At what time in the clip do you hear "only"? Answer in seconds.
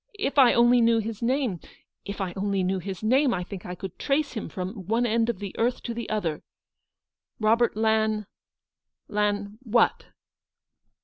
0.55-0.81, 2.35-2.63